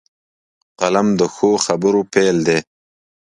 [0.79, 2.59] قلم د ښو خبرو پيل دی